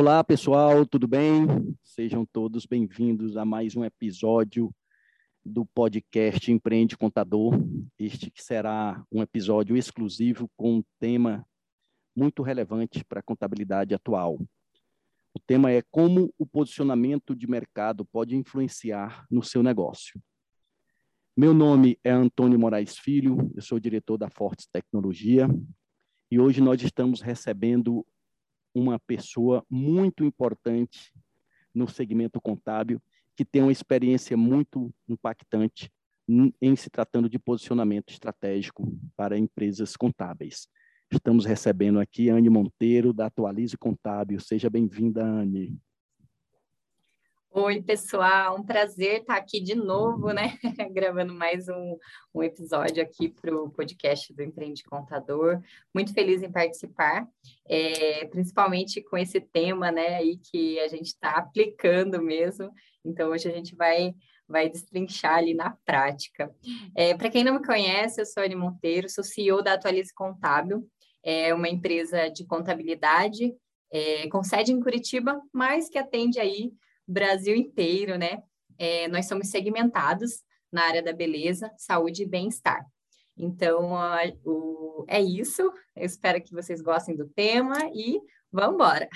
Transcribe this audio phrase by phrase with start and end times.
[0.00, 1.44] Olá, pessoal, tudo bem?
[1.82, 4.72] Sejam todos bem-vindos a mais um episódio
[5.44, 7.58] do podcast Empreende Contador.
[7.98, 11.44] Este que será um episódio exclusivo com um tema
[12.14, 14.38] muito relevante para a contabilidade atual.
[15.34, 20.22] O tema é como o posicionamento de mercado pode influenciar no seu negócio.
[21.36, 25.48] Meu nome é Antônio Moraes Filho, eu sou diretor da Fortes Tecnologia
[26.30, 28.06] e hoje nós estamos recebendo
[28.78, 31.12] uma pessoa muito importante
[31.74, 33.00] no segmento contábil,
[33.36, 35.90] que tem uma experiência muito impactante
[36.60, 40.68] em se tratando de posicionamento estratégico para empresas contábeis.
[41.10, 44.38] Estamos recebendo aqui a Anne Monteiro, da Atualize Contábil.
[44.38, 45.78] Seja bem-vinda, Anne.
[47.60, 50.56] Oi, pessoal, um prazer estar aqui de novo, né?
[50.94, 51.98] Gravando mais um,
[52.32, 55.60] um episódio aqui para o podcast do Empreende Contador.
[55.92, 57.26] Muito feliz em participar,
[57.68, 62.70] é, principalmente com esse tema, né, aí que a gente está aplicando mesmo.
[63.04, 64.14] Então, hoje a gente vai
[64.46, 66.54] vai destrinchar ali na prática.
[66.94, 70.88] É, para quem não me conhece, eu sou Anne Monteiro, sou CEO da Atualize Contábil,
[71.24, 73.52] é uma empresa de contabilidade
[73.92, 76.72] é, com sede em Curitiba, mas que atende aí
[77.08, 78.42] Brasil inteiro, né?
[78.78, 82.84] É, nós somos segmentados na área da beleza, saúde e bem-estar.
[83.36, 83.92] Então,
[84.44, 85.62] o, é isso.
[85.96, 88.20] Eu espero que vocês gostem do tema e
[88.52, 89.08] vamos embora.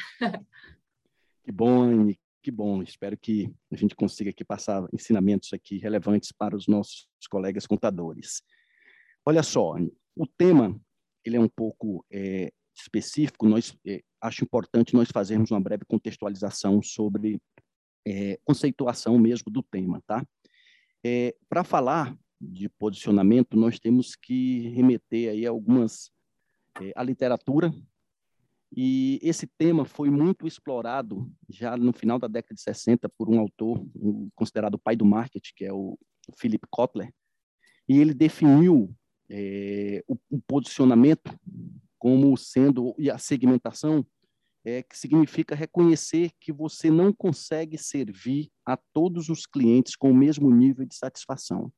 [1.44, 2.82] Que bom, Anne, que bom.
[2.82, 8.42] Espero que a gente consiga aqui passar ensinamentos aqui relevantes para os nossos colegas contadores.
[9.26, 9.74] Olha só,
[10.16, 10.80] o tema
[11.24, 13.48] ele é um pouco é, específico.
[13.48, 17.40] Nós é, acho importante nós fazermos uma breve contextualização sobre
[18.06, 20.26] é, conceituação mesmo do tema, tá?
[21.04, 26.10] É, Para falar de posicionamento, nós temos que remeter aí algumas
[26.80, 27.72] é, a literatura
[28.74, 33.38] e esse tema foi muito explorado já no final da década de 60 por um
[33.38, 33.84] autor
[34.34, 35.98] considerado pai do marketing, que é o
[36.38, 37.12] Philip Kotler,
[37.86, 38.94] e ele definiu
[39.28, 41.38] é, o, o posicionamento
[41.98, 44.04] como sendo e a segmentação
[44.64, 50.16] é, que significa reconhecer que você não consegue servir a todos os clientes com o
[50.16, 51.72] mesmo nível de satisfação.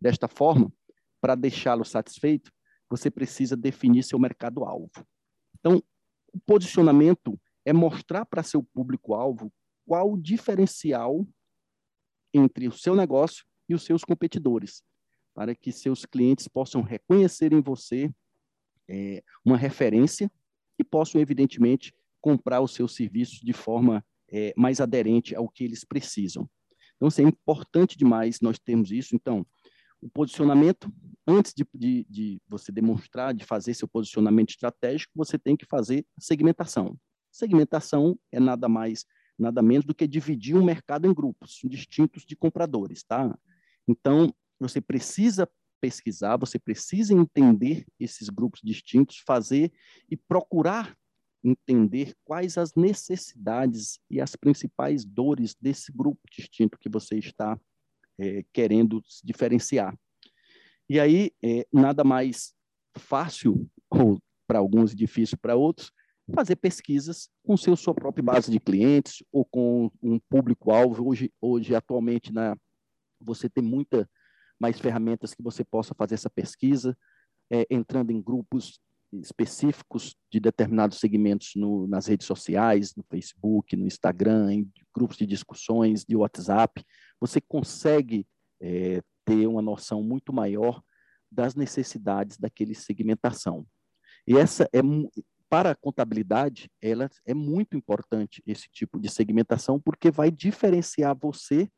[0.00, 0.72] Desta forma,
[1.20, 2.52] para deixá-lo satisfeito,
[2.88, 4.90] você precisa definir seu mercado-alvo.
[5.58, 5.82] Então,
[6.32, 9.52] o posicionamento é mostrar para seu público-alvo
[9.86, 11.26] qual o diferencial
[12.32, 14.82] entre o seu negócio e os seus competidores,
[15.34, 18.12] para que seus clientes possam reconhecer em você
[18.88, 20.30] é, uma referência
[20.78, 25.84] e possam, evidentemente, comprar os seus serviços de forma é, mais aderente ao que eles
[25.84, 26.48] precisam.
[26.96, 29.14] Então, assim, é importante demais nós termos isso.
[29.14, 29.46] Então,
[30.00, 30.92] o posicionamento,
[31.26, 36.06] antes de, de, de, você demonstrar, de fazer seu posicionamento estratégico, você tem que fazer
[36.18, 36.96] segmentação.
[37.30, 39.04] Segmentação é nada mais,
[39.38, 43.36] nada menos do que dividir um mercado em grupos distintos de compradores, tá?
[43.86, 45.48] Então, você precisa
[45.80, 49.72] pesquisar, você precisa entender esses grupos distintos, fazer
[50.10, 50.96] e procurar
[51.42, 57.58] entender quais as necessidades e as principais dores desse grupo distinto que você está
[58.18, 59.96] é, querendo se diferenciar.
[60.88, 62.54] E aí, é, nada mais
[62.96, 65.92] fácil, ou para alguns difícil para outros,
[66.34, 71.08] fazer pesquisas com seu, sua própria base de clientes ou com um público-alvo.
[71.08, 72.56] Hoje, hoje, atualmente, na,
[73.20, 74.08] você tem muita
[74.58, 76.96] mais ferramentas que você possa fazer essa pesquisa,
[77.50, 78.80] é, entrando em grupos
[79.12, 85.26] específicos de determinados segmentos no, nas redes sociais, no Facebook, no Instagram, em grupos de
[85.26, 86.84] discussões, de WhatsApp,
[87.20, 88.26] você consegue
[88.60, 90.82] é, ter uma noção muito maior
[91.30, 93.66] das necessidades daquele segmentação.
[94.26, 94.80] E essa é
[95.48, 101.70] para a contabilidade, ela é muito importante esse tipo de segmentação porque vai diferenciar você,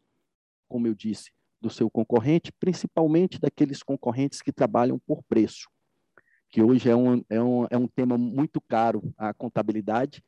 [0.68, 1.30] como eu disse,
[1.60, 5.68] do seu concorrente, principalmente daqueles concorrentes que trabalham por preço
[6.50, 10.22] que hoje é um, é um, é um tema muito caro, a contabilidade,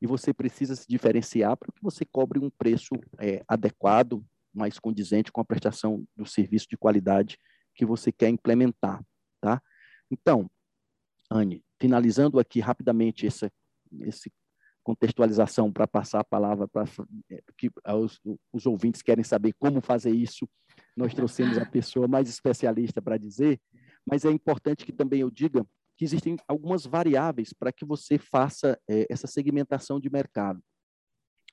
[0.00, 5.32] e você precisa se diferenciar para que você cobre um preço é, adequado, mais condizente
[5.32, 7.38] com a prestação do serviço de qualidade
[7.74, 9.02] que você quer implementar,
[9.40, 9.62] tá?
[10.10, 10.50] Então,
[11.30, 13.50] Anne, finalizando aqui rapidamente essa,
[14.02, 14.30] essa
[14.82, 16.84] contextualização para passar a palavra para
[17.30, 18.20] é, que os,
[18.52, 20.46] os ouvintes querem saber como fazer isso,
[20.96, 23.58] nós trouxemos a pessoa mais especialista para dizer,
[24.06, 25.66] mas é importante que também eu diga
[25.96, 30.62] que existem algumas variáveis para que você faça é, essa segmentação de mercado.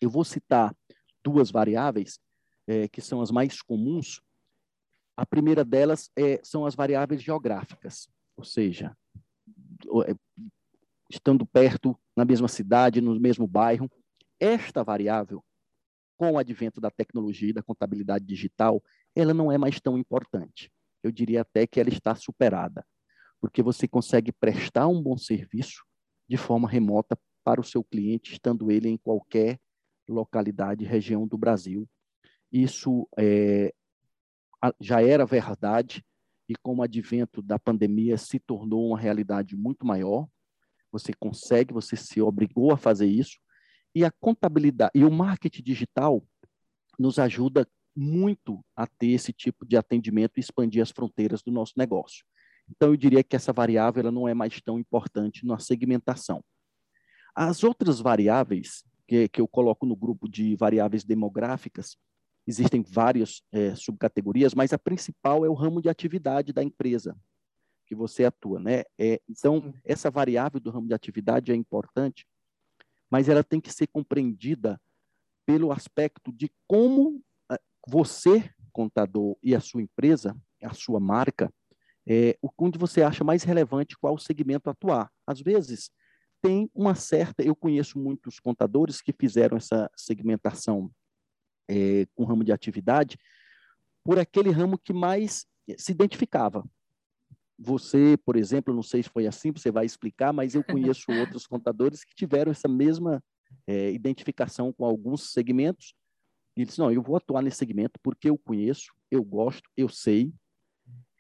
[0.02, 0.76] Eu vou citar
[1.24, 2.20] duas variáveis
[2.68, 4.22] é, que são as mais comuns.
[5.18, 8.08] A primeira delas é, são as variáveis geográficas,
[8.38, 8.96] ou seja,
[10.08, 10.16] é,
[11.10, 13.90] estando perto, na mesma cidade, no mesmo bairro,
[14.40, 15.44] esta variável,
[16.18, 18.84] com o advento da tecnologia e da contabilidade digital,
[19.16, 20.72] ela não é mais tão importante.
[21.04, 22.86] Eu diria até que ela está superada,
[23.40, 25.84] porque você consegue prestar um bom serviço
[26.28, 29.60] de forma remota para o seu cliente, estando ele em qualquer
[30.08, 31.88] localidade, região do Brasil.
[32.52, 33.74] Isso é,
[34.80, 36.04] já era verdade
[36.48, 40.28] e com o advento da pandemia se tornou uma realidade muito maior.
[40.92, 43.38] Você consegue, você se obrigou a fazer isso
[43.94, 46.24] e a contabilidade e o marketing digital
[46.98, 47.68] nos ajuda
[48.00, 52.24] muito a ter esse tipo de atendimento e expandir as fronteiras do nosso negócio.
[52.70, 56.42] Então, eu diria que essa variável ela não é mais tão importante na segmentação.
[57.36, 61.98] As outras variáveis que, que eu coloco no grupo de variáveis demográficas,
[62.48, 67.18] existem várias é, subcategorias, mas a principal é o ramo de atividade da empresa
[67.86, 68.84] que você atua, né?
[69.00, 72.26] É, então, essa variável do ramo de atividade é importante,
[73.10, 74.80] mas ela tem que ser compreendida
[75.44, 77.20] pelo aspecto de como
[77.90, 81.52] você, contador, e a sua empresa, a sua marca,
[82.08, 85.12] é, onde você acha mais relevante qual segmento atuar.
[85.26, 85.92] Às vezes,
[86.42, 87.44] tem uma certa.
[87.44, 90.92] Eu conheço muitos contadores que fizeram essa segmentação
[91.68, 93.18] é, com ramo de atividade
[94.04, 95.46] por aquele ramo que mais
[95.78, 96.64] se identificava.
[97.58, 101.46] Você, por exemplo, não sei se foi assim, você vai explicar, mas eu conheço outros
[101.46, 103.22] contadores que tiveram essa mesma
[103.68, 105.94] é, identificação com alguns segmentos.
[106.60, 110.30] E eles não, eu vou atuar nesse segmento porque eu conheço, eu gosto, eu sei,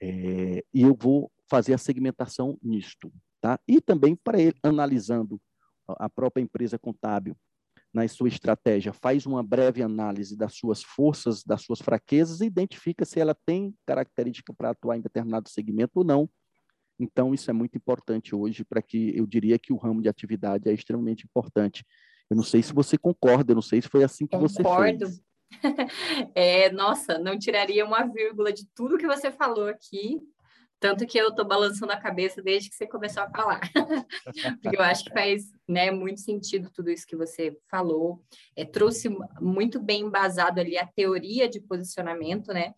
[0.01, 3.09] é, e eu vou fazer a segmentação nisto.
[3.39, 3.57] Tá?
[3.65, 5.39] E também para ele, analisando
[5.87, 7.37] a própria empresa contábil
[7.93, 13.05] na sua estratégia, faz uma breve análise das suas forças, das suas fraquezas e identifica
[13.05, 16.29] se ela tem característica para atuar em determinado segmento ou não.
[16.99, 20.67] Então, isso é muito importante hoje para que eu diria que o ramo de atividade
[20.67, 21.85] é extremamente importante.
[22.29, 24.53] Eu não sei se você concorda, eu não sei se foi assim que Concordo.
[24.53, 24.67] você fez.
[24.67, 25.28] Concordo.
[26.35, 30.19] É, nossa, não tiraria uma vírgula de tudo que você falou aqui.
[30.79, 33.59] Tanto que eu estou balançando a cabeça desde que você começou a falar.
[34.63, 38.23] Porque eu acho que faz né, muito sentido tudo isso que você falou.
[38.55, 39.09] É, trouxe
[39.41, 42.73] muito bem embasado ali a teoria de posicionamento, né?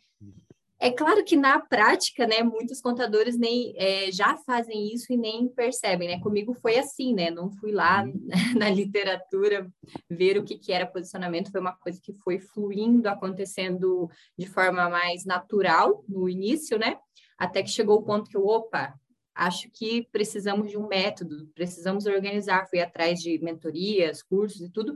[0.84, 5.48] É claro que na prática, né, muitos contadores nem é, já fazem isso e nem
[5.48, 6.20] percebem, né?
[6.20, 7.30] Comigo foi assim, né?
[7.30, 8.28] Não fui lá uhum.
[8.58, 9.72] na literatura
[10.10, 14.90] ver o que, que era posicionamento, foi uma coisa que foi fluindo, acontecendo de forma
[14.90, 16.98] mais natural no início, né?
[17.42, 18.94] até que chegou o ponto que eu, opa,
[19.34, 22.70] acho que precisamos de um método, precisamos organizar.
[22.70, 24.96] Fui atrás de mentorias, cursos e tudo,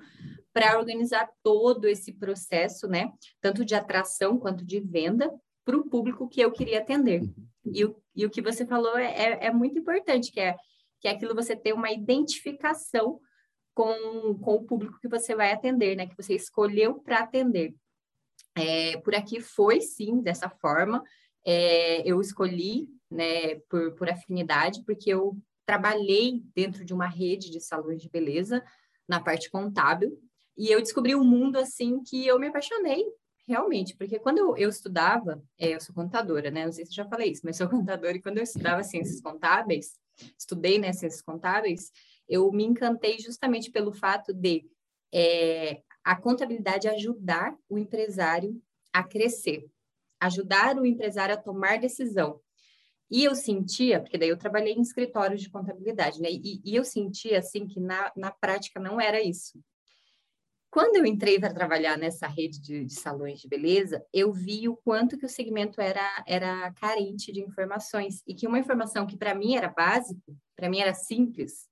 [0.54, 3.12] para organizar todo esse processo, né?
[3.42, 5.34] Tanto de atração quanto de venda
[5.66, 7.24] para o público que eu queria atender.
[7.66, 10.56] E o, e o que você falou é, é, é muito importante, que é,
[11.02, 13.20] que é aquilo você ter uma identificação
[13.74, 16.08] com, com o público que você vai atender, né?
[16.08, 17.76] Que você escolheu para atender.
[18.56, 21.04] É, por aqui foi, sim, dessa forma
[21.46, 27.60] é, eu escolhi né, por, por afinidade, porque eu trabalhei dentro de uma rede de
[27.60, 28.64] salões de beleza
[29.08, 30.18] na parte contábil
[30.58, 33.06] e eu descobri um mundo assim que eu me apaixonei
[33.48, 36.66] realmente, porque quando eu, eu estudava, é, eu sou contadora, né?
[36.66, 39.22] Não sei se eu já falei isso, mas sou contadora e quando eu estudava ciências
[39.22, 40.00] contábeis,
[40.38, 41.92] estudei né, ciências contábeis,
[42.28, 44.66] eu me encantei justamente pelo fato de
[45.14, 49.70] é, a contabilidade ajudar o empresário a crescer
[50.20, 52.40] ajudar o empresário a tomar decisão.
[53.10, 56.30] E eu sentia, porque daí eu trabalhei em escritórios de contabilidade, né?
[56.32, 59.60] E, e eu sentia, assim, que na, na prática não era isso.
[60.76, 64.76] Quando eu entrei para trabalhar nessa rede de, de, salões de beleza, eu vi o
[64.76, 69.34] quanto que o segmento era, era carente de informações e que uma informação que para
[69.34, 71.70] mim era básico, para mim era simples,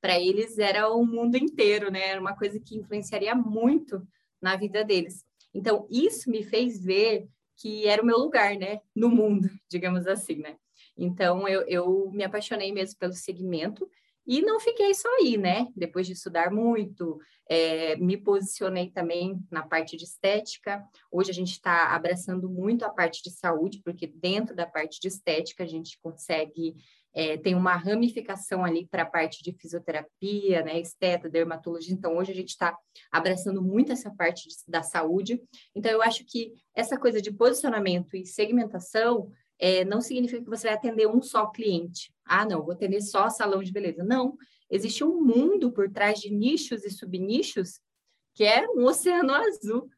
[0.00, 2.08] para eles era o mundo inteiro, né?
[2.08, 4.08] Era uma coisa que influenciaria muito
[4.40, 5.22] na vida deles.
[5.52, 10.36] Então, isso me fez ver que era o meu lugar, né, no mundo, digamos assim,
[10.36, 10.56] né.
[10.96, 13.86] Então, eu, eu me apaixonei mesmo pelo segmento
[14.26, 15.68] e não fiquei só aí, né?
[15.76, 17.18] Depois de estudar muito,
[17.48, 20.84] é, me posicionei também na parte de estética.
[21.10, 25.08] Hoje a gente está abraçando muito a parte de saúde, porque dentro da parte de
[25.08, 26.74] estética a gente consegue
[27.16, 31.94] é, tem uma ramificação ali para a parte de fisioterapia, né, esteta, dermatologia.
[31.94, 32.76] Então, hoje a gente está
[33.10, 35.40] abraçando muito essa parte de, da saúde.
[35.74, 40.68] Então, eu acho que essa coisa de posicionamento e segmentação é, não significa que você
[40.68, 42.12] vai atender um só cliente.
[42.24, 44.04] Ah, não, vou atender só salão de beleza.
[44.04, 44.36] Não,
[44.70, 47.80] existe um mundo por trás de nichos e subnichos
[48.34, 49.90] que é um oceano azul.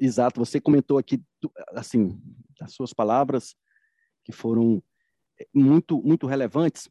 [0.00, 1.22] Exato, você comentou aqui,
[1.68, 2.20] assim,
[2.60, 3.54] as suas palavras
[4.24, 4.82] que foram
[5.38, 6.88] eh, muito, muito relevantes.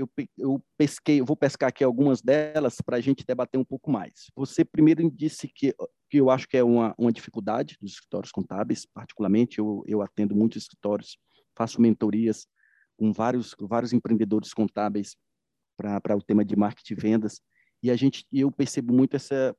[0.00, 3.90] Eu, eu pesquei, eu vou pescar aqui algumas delas para a gente debater um pouco
[3.90, 4.30] mais.
[4.34, 5.74] Você primeiro disse que,
[6.08, 10.34] que eu acho que é uma, uma dificuldade dos escritórios contábeis, particularmente, eu, eu atendo
[10.34, 11.18] muitos escritórios,
[11.56, 12.46] faço mentorias
[12.96, 15.16] com vários, vários empreendedores contábeis
[15.76, 17.40] para o tema de marketing e vendas,
[17.82, 19.56] e a gente, eu percebo muito essa,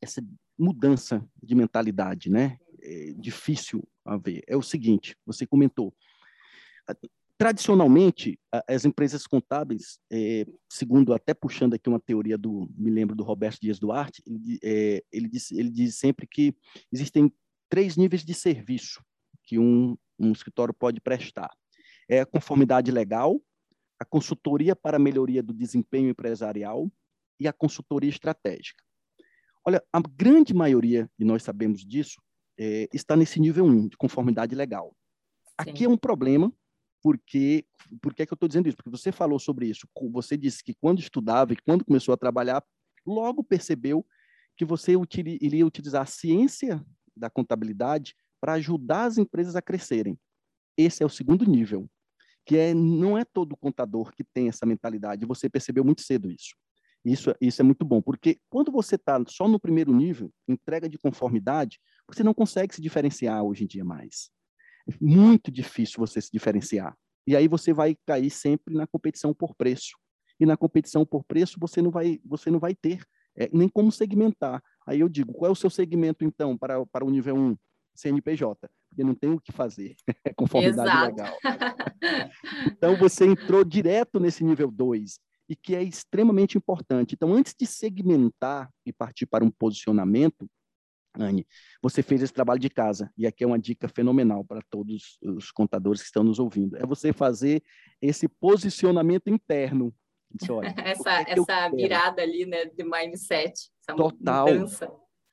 [0.00, 0.22] essa
[0.58, 2.58] mudança de mentalidade, né?
[2.82, 4.42] É difícil a ver.
[4.46, 5.94] É o seguinte, você comentou,
[7.36, 8.38] tradicionalmente,
[8.68, 13.60] as empresas contábeis, é, segundo até puxando aqui uma teoria do, me lembro do Roberto
[13.60, 16.54] Dias Duarte, ele, é, ele, diz, ele diz sempre que
[16.92, 17.32] existem
[17.68, 19.02] três níveis de serviço
[19.42, 21.50] que um, um escritório pode prestar.
[22.08, 23.40] É a conformidade legal,
[23.98, 26.90] a consultoria para a melhoria do desempenho empresarial
[27.40, 28.82] e a consultoria estratégica.
[29.66, 32.20] Olha, a grande maioria, e nós sabemos disso,
[32.58, 34.94] é, está nesse nível 1, de conformidade legal.
[35.46, 35.70] Sim.
[35.70, 36.52] Aqui é um problema,
[37.04, 37.66] porque
[38.00, 38.78] por que é que eu estou dizendo isso?
[38.78, 39.86] Porque você falou sobre isso.
[40.10, 42.64] Você disse que quando estudava e quando começou a trabalhar,
[43.04, 44.06] logo percebeu
[44.56, 46.82] que você iria utilizar a ciência
[47.14, 50.18] da contabilidade para ajudar as empresas a crescerem.
[50.78, 51.86] Esse é o segundo nível,
[52.46, 55.26] que é não é todo contador que tem essa mentalidade.
[55.26, 56.56] Você percebeu muito cedo isso.
[57.04, 60.96] Isso, isso é muito bom, porque quando você está só no primeiro nível, entrega de
[60.96, 64.30] conformidade, você não consegue se diferenciar hoje em dia mais.
[65.00, 66.96] Muito difícil você se diferenciar.
[67.26, 69.96] E aí você vai cair sempre na competição por preço.
[70.38, 73.02] E na competição por preço você não vai, você não vai ter
[73.36, 74.62] é, nem como segmentar.
[74.86, 77.56] Aí eu digo, qual é o seu segmento então para, para o nível 1?
[77.94, 81.06] CNPJ, porque não tem o que fazer, é conformidade Exato.
[81.06, 81.38] legal.
[82.66, 87.14] então você entrou direto nesse nível 2 e que é extremamente importante.
[87.14, 90.48] Então, antes de segmentar e partir para um posicionamento,
[91.18, 91.46] Anne,
[91.82, 95.50] você fez esse trabalho de casa, e aqui é uma dica fenomenal para todos os
[95.50, 97.62] contadores que estão nos ouvindo, é você fazer
[98.00, 99.94] esse posicionamento interno.
[100.30, 104.46] Disse, olha, essa é essa virada ali, né, de mindset, essa Total.
[104.46, 104.90] mudança.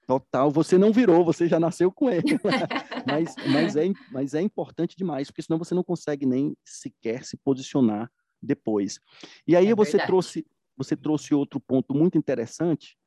[0.08, 2.38] Total, você não virou, você já nasceu com ele.
[3.08, 7.38] mas, mas, é, mas é importante demais, porque senão você não consegue nem sequer se
[7.38, 8.12] posicionar
[8.42, 9.00] depois.
[9.48, 10.46] E aí é você trouxe
[10.78, 12.98] você trouxe outro ponto muito interessante,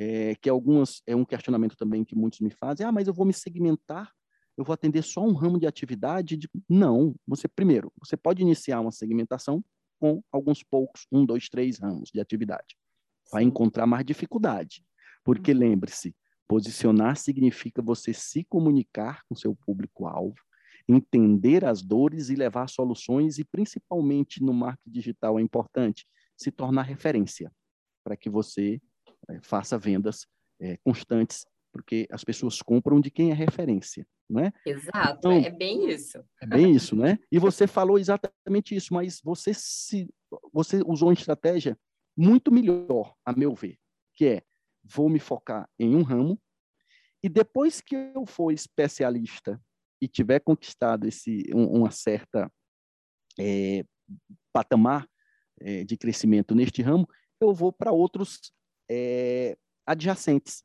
[0.00, 2.86] é, que algumas é um questionamento também que muitos me fazem.
[2.86, 4.10] Ah, mas eu vou me segmentar?
[4.56, 6.38] Eu vou atender só um ramo de atividade?
[6.38, 6.48] De...
[6.66, 7.14] Não.
[7.26, 9.62] Você primeiro, você pode iniciar uma segmentação
[10.00, 12.78] com alguns poucos, um, dois, três ramos de atividade.
[13.30, 14.82] Vai encontrar mais dificuldade,
[15.22, 15.58] porque uhum.
[15.58, 16.16] lembre-se,
[16.48, 20.40] posicionar significa você se comunicar com seu público-alvo,
[20.88, 26.82] entender as dores e levar soluções e principalmente no marketing digital é importante se tornar
[26.84, 27.52] referência
[28.02, 28.80] para que você
[29.42, 30.26] faça vendas
[30.60, 34.52] é, constantes, porque as pessoas compram de quem é referência, não é?
[34.66, 36.18] Exato, então, é bem isso.
[36.42, 37.18] É bem isso, né?
[37.30, 40.08] E você falou exatamente isso, mas você se
[40.52, 41.78] você usou uma estratégia
[42.16, 43.78] muito melhor, a meu ver,
[44.14, 44.42] que é
[44.82, 46.40] vou me focar em um ramo
[47.22, 49.60] e depois que eu for especialista
[50.00, 52.50] e tiver conquistado esse um, uma certa
[53.38, 53.84] é,
[54.52, 55.06] patamar
[55.60, 57.06] é, de crescimento neste ramo,
[57.40, 58.52] eu vou para outros
[58.90, 59.56] é,
[59.86, 60.64] adjacentes,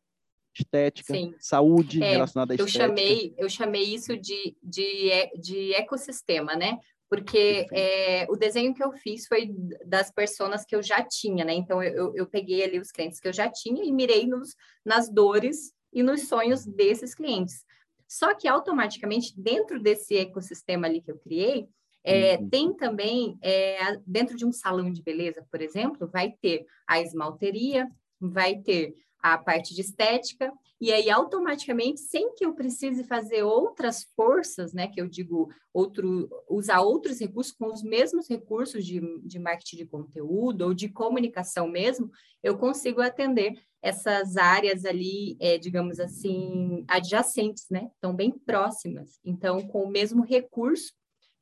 [0.58, 1.36] estética, Sim.
[1.40, 6.80] saúde é, relacionada à eu Chamei, eu chamei isso de, de, de ecossistema, né?
[7.08, 9.54] Porque é, o desenho que eu fiz foi
[9.86, 11.54] das pessoas que eu já tinha, né?
[11.54, 15.08] Então, eu, eu peguei ali os clientes que eu já tinha e mirei nos, nas
[15.08, 17.64] dores e nos sonhos desses clientes.
[18.08, 21.68] Só que, automaticamente, dentro desse ecossistema ali que eu criei,
[22.06, 22.50] é, uhum.
[22.50, 27.90] Tem também, é, dentro de um salão de beleza, por exemplo, vai ter a esmalteria,
[28.30, 34.04] vai ter a parte de estética, e aí automaticamente, sem que eu precise fazer outras
[34.16, 39.40] forças, né, que eu digo, outro, usar outros recursos com os mesmos recursos de, de
[39.40, 42.12] marketing de conteúdo ou de comunicação mesmo,
[42.44, 49.20] eu consigo atender essas áreas ali, é, digamos assim, adjacentes, né, estão bem próximas.
[49.24, 50.94] Então, com o mesmo recurso,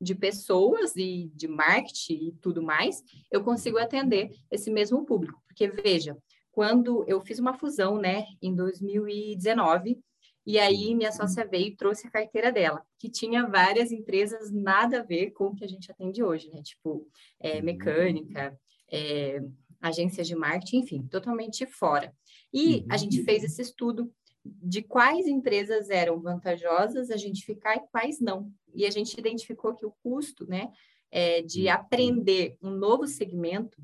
[0.04, 5.42] de pessoas e de marketing e tudo mais, eu consigo atender esse mesmo público.
[5.48, 6.18] Porque, veja,
[6.54, 10.00] quando eu fiz uma fusão, né, em 2019,
[10.46, 15.00] e aí minha sócia veio e trouxe a carteira dela, que tinha várias empresas nada
[15.00, 16.62] a ver com o que a gente atende hoje, né?
[16.62, 17.08] Tipo,
[17.40, 18.56] é, mecânica,
[18.92, 19.42] é,
[19.82, 22.14] agências de marketing, enfim, totalmente fora.
[22.54, 24.14] E a gente fez esse estudo
[24.46, 28.52] de quais empresas eram vantajosas a gente ficar e quais não.
[28.76, 30.72] E a gente identificou que o custo, né,
[31.10, 33.82] é, de aprender um novo segmento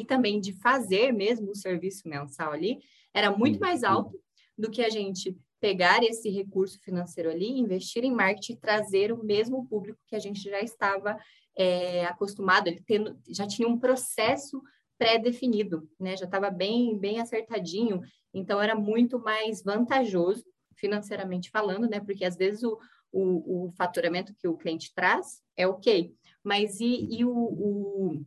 [0.00, 2.78] e também de fazer mesmo o serviço mensal ali,
[3.12, 4.18] era muito mais alto
[4.56, 9.22] do que a gente pegar esse recurso financeiro ali, investir em marketing e trazer o
[9.22, 11.18] mesmo público que a gente já estava
[11.56, 14.62] é, acostumado, ele tendo, já tinha um processo
[14.98, 16.16] pré-definido, né?
[16.16, 18.00] Já estava bem, bem acertadinho,
[18.32, 20.44] então era muito mais vantajoso
[20.76, 22.00] financeiramente falando, né?
[22.00, 22.78] Porque às vezes o,
[23.12, 28.24] o, o faturamento que o cliente traz é ok, mas e, e o, o,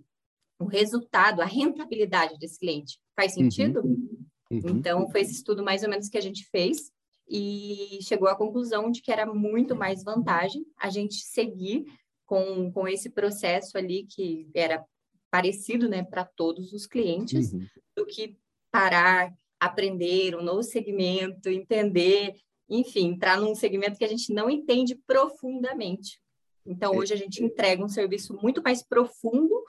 [0.63, 2.99] o, resultado, a rentabilidade desse cliente?
[3.15, 3.43] Faz uhum.
[3.43, 3.81] sentido?
[3.81, 4.25] Uhum.
[4.51, 4.61] Uhum.
[4.69, 6.91] Então, foi esse estudo mais ou menos que a gente fez
[7.27, 11.85] e chegou à conclusão de que era muito mais vantagem a gente seguir
[12.25, 14.83] com, com esse processo ali que era
[15.31, 17.65] parecido né, para todos os clientes, uhum.
[17.97, 18.37] do que
[18.71, 22.35] parar, aprender um novo segmento, entender,
[22.69, 26.19] enfim, entrar num segmento que a gente não entende profundamente.
[26.65, 26.97] Então, é.
[26.97, 29.63] hoje a gente entrega um serviço muito mais profundo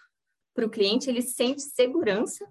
[0.54, 2.46] para o cliente, ele sente segurança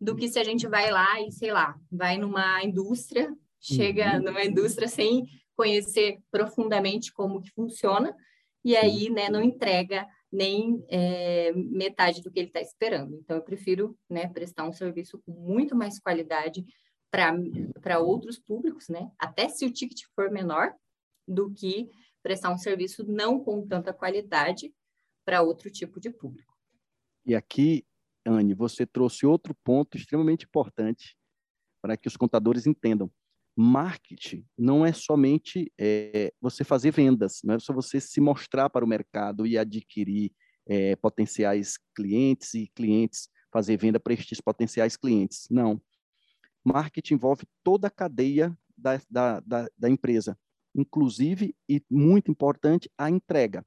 [0.00, 4.22] do que se a gente vai lá e, sei lá, vai numa indústria, chega uhum.
[4.24, 5.24] numa indústria sem
[5.56, 8.14] conhecer profundamente como que funciona,
[8.64, 13.16] e aí, né, não entrega nem é, metade do que ele está esperando.
[13.16, 16.64] Então, eu prefiro né, prestar um serviço com muito mais qualidade
[17.10, 19.10] para outros públicos, né?
[19.18, 20.74] Até se o ticket for menor,
[21.26, 21.90] do que
[22.22, 24.72] prestar um serviço não com tanta qualidade
[25.24, 26.51] para outro tipo de público.
[27.24, 27.84] E aqui,
[28.26, 31.16] Anne, você trouxe outro ponto extremamente importante
[31.80, 33.10] para que os contadores entendam.
[33.56, 38.84] Marketing não é somente é, você fazer vendas, não é só você se mostrar para
[38.84, 40.32] o mercado e adquirir
[40.66, 45.46] é, potenciais clientes e clientes fazer venda para estes potenciais clientes.
[45.50, 45.80] Não.
[46.64, 50.38] Marketing envolve toda a cadeia da, da, da, da empresa,
[50.74, 53.64] inclusive, e muito importante, a entrega.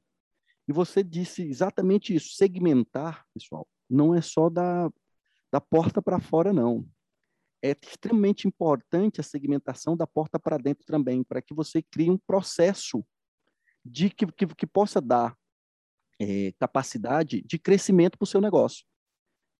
[0.68, 2.36] E você disse exatamente isso.
[2.36, 4.90] Segmentar, pessoal, não é só da,
[5.52, 6.88] da porta para fora, não
[7.66, 12.18] é extremamente importante a segmentação da porta para dentro também, para que você crie um
[12.18, 13.04] processo
[13.84, 15.36] de que, que, que possa dar
[16.20, 18.86] é, capacidade de crescimento para o seu negócio.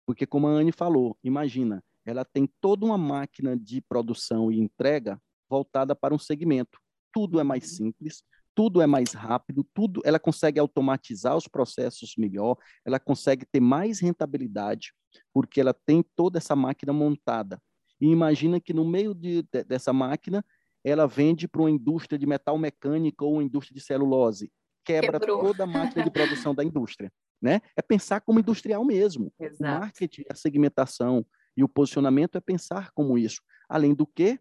[0.06, 5.20] Porque, como a Anne falou, imagina, ela tem toda uma máquina de produção e entrega
[5.48, 6.78] voltada para um segmento.
[7.12, 7.76] Tudo é mais uhum.
[7.76, 8.22] simples,
[8.56, 14.00] tudo é mais rápido, tudo ela consegue automatizar os processos melhor, ela consegue ter mais
[14.00, 14.94] rentabilidade,
[15.32, 17.60] porque ela tem toda essa máquina montada.
[18.00, 20.42] E imagina que no meio de, de, dessa máquina,
[20.82, 24.50] ela vende para uma indústria de metal mecânico ou uma indústria de celulose.
[24.84, 25.42] Quebra Quebrou.
[25.42, 27.12] toda a máquina de produção da indústria.
[27.42, 27.60] Né?
[27.76, 29.30] É pensar como industrial mesmo.
[29.38, 29.62] Exato.
[29.62, 33.42] O marketing, a segmentação e o posicionamento é pensar como isso.
[33.68, 34.38] Além do que,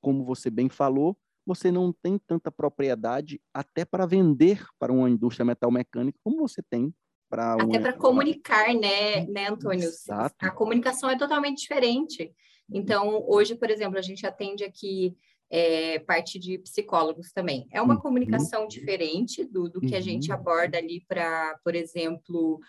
[0.00, 5.44] como você bem falou, você não tem tanta propriedade até para vender para uma indústria
[5.44, 6.92] metal mecânica como você tem
[7.28, 9.84] para Até para comunicar, né, né, Antônio?
[9.84, 10.36] Exato.
[10.40, 12.32] A comunicação é totalmente diferente.
[12.72, 15.16] Então, hoje, por exemplo, a gente atende aqui
[15.50, 17.66] é, parte de psicólogos também.
[17.70, 18.00] É uma uhum.
[18.00, 20.36] comunicação diferente do, do que a gente uhum.
[20.36, 22.60] aborda ali para, por exemplo,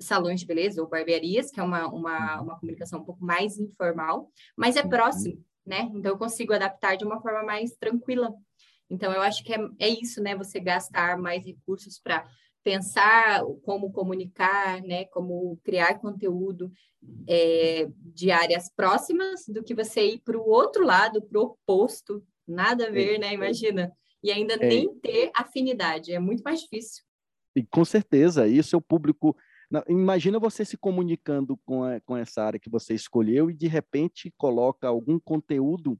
[0.00, 2.44] salões de beleza ou barbearias, que é uma, uma, uhum.
[2.44, 5.90] uma comunicação um pouco mais informal, mas é próximo, né?
[5.94, 8.34] Então, eu consigo adaptar de uma forma mais tranquila.
[8.88, 10.36] Então, eu acho que é, é isso, né?
[10.36, 12.26] Você gastar mais recursos para
[12.64, 16.72] pensar como comunicar, né, como criar conteúdo
[17.28, 22.24] é, de áreas próximas do que você ir para o outro lado, para o oposto,
[22.48, 23.34] nada a ver, é, né?
[23.34, 23.92] Imagina.
[24.22, 27.04] E ainda é, nem ter afinidade, é muito mais difícil.
[27.54, 29.36] E com certeza, isso é o público.
[29.88, 34.32] Imagina você se comunicando com, a, com essa área que você escolheu e de repente
[34.36, 35.98] coloca algum conteúdo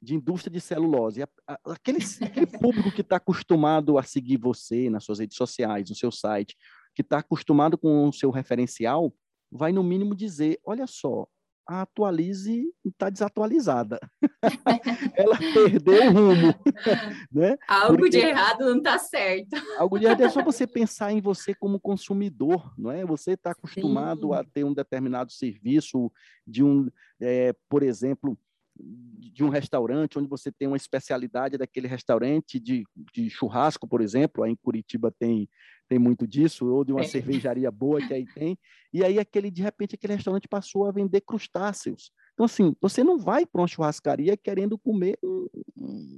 [0.00, 1.22] de indústria de celulose.
[1.64, 6.12] Aquele, aquele público que está acostumado a seguir você nas suas redes sociais, no seu
[6.12, 6.56] site,
[6.94, 9.12] que está acostumado com o seu referencial,
[9.50, 11.26] vai no mínimo dizer: olha só,
[11.68, 13.98] a Atualize está desatualizada.
[15.16, 16.54] Ela perdeu o rumo.
[17.32, 17.56] né?
[17.66, 18.10] Algo Porque...
[18.10, 19.56] de errado não está certo.
[19.76, 23.04] Algo de errado é só você pensar em você como consumidor, não é?
[23.04, 24.34] Você está acostumado Sim.
[24.34, 26.10] a ter um determinado serviço
[26.46, 26.88] de um,
[27.20, 28.38] é, por exemplo,
[28.78, 34.44] de um restaurante onde você tem uma especialidade daquele restaurante de, de churrasco, por exemplo,
[34.44, 35.48] aí em Curitiba tem
[35.88, 37.04] tem muito disso, ou de uma é.
[37.04, 38.58] cervejaria boa que aí tem,
[38.92, 42.12] e aí aquele de repente aquele restaurante passou a vender crustáceos.
[42.38, 45.48] Então assim, você não vai para uma churrascaria querendo comer um,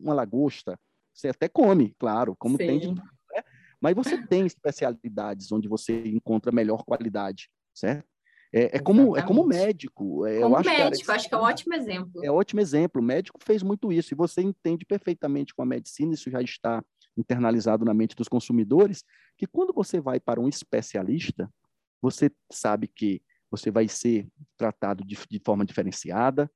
[0.03, 0.79] uma lagosta.
[1.15, 2.67] Você até come, claro, como Sim.
[2.67, 3.03] tem de, né?
[3.81, 8.07] mas você tem especialidades onde você encontra melhor qualidade, certo?
[8.53, 10.27] É, é como, é como médico.
[10.27, 12.23] É, como eu acho médico, que, acho que é um ótimo exemplo.
[12.23, 13.01] É um ótimo exemplo.
[13.01, 16.85] O médico fez muito isso, e você entende perfeitamente com a medicina, isso já está
[17.17, 19.05] internalizado na mente dos consumidores,
[19.39, 21.51] que quando você vai para um especialista,
[22.03, 26.51] você sabe que você vai ser tratado de, de forma diferenciada,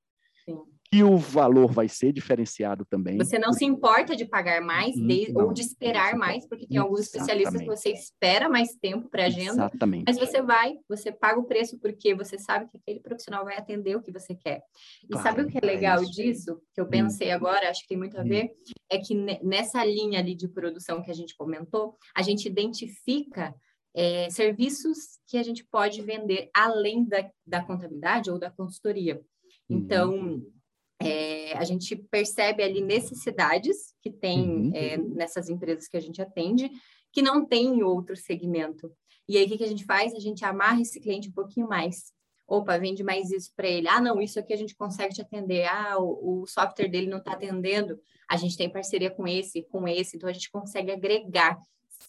[0.44, 0.59] Sim.
[0.92, 3.16] e o valor vai ser diferenciado também.
[3.16, 6.76] Você não se importa de pagar mais uhum, de, ou de esperar mais, porque tem
[6.76, 10.04] alguns especialistas que você espera mais tempo para agenda, Exatamente.
[10.07, 13.96] mas você vai, você paga o preço porque você sabe que aquele profissional vai atender
[13.96, 14.62] o que você quer.
[15.02, 17.35] E claro, sabe o que é legal é disso, que eu pensei hum.
[17.35, 18.72] agora, acho que tem muito a ver, hum.
[18.90, 23.54] é que nessa linha ali de produção que a gente comentou, a gente identifica
[23.94, 29.22] é, serviços que a gente pode vender além da, da contabilidade ou da consultoria.
[29.70, 30.52] Então, uhum.
[31.00, 34.72] é, a gente percebe ali necessidades que tem uhum.
[34.74, 36.70] é, nessas empresas que a gente atende,
[37.12, 38.92] que não tem em outro segmento.
[39.28, 40.12] E aí, o que, que a gente faz?
[40.14, 42.12] A gente amarra esse cliente um pouquinho mais.
[42.46, 43.88] Opa, vende mais isso para ele.
[43.88, 45.64] Ah, não, isso aqui a gente consegue te atender.
[45.64, 47.98] Ah, o, o software dele não está atendendo.
[48.28, 51.59] A gente tem parceria com esse, com esse, então a gente consegue agregar.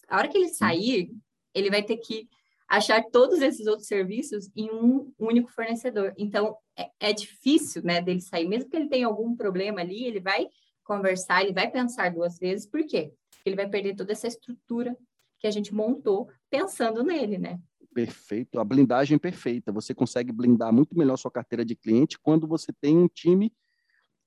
[0.08, 1.10] A hora que ele sair,
[1.56, 2.28] ele vai ter que
[2.68, 6.12] achar todos esses outros serviços em um único fornecedor.
[6.18, 8.46] Então, é, é, difícil, né, dele sair.
[8.46, 10.48] Mesmo que ele tenha algum problema ali, ele vai
[10.84, 12.66] conversar, ele vai pensar duas vezes.
[12.66, 13.12] Por quê?
[13.30, 14.96] Porque ele vai perder toda essa estrutura
[15.38, 17.58] que a gente montou pensando nele, né?
[17.94, 19.72] Perfeito, a blindagem perfeita.
[19.72, 23.52] Você consegue blindar muito melhor sua carteira de cliente quando você tem um time